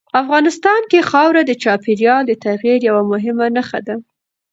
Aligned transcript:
افغانستان 0.21 0.81
کې 0.91 1.07
خاوره 1.09 1.41
د 1.45 1.51
چاپېریال 1.63 2.21
د 2.27 2.31
تغیر 2.45 2.77
یوه 2.89 3.03
مهمه 3.11 3.47
نښه 3.55 3.79
ده. 3.87 3.95